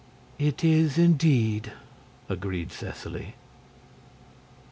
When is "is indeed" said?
0.63-1.73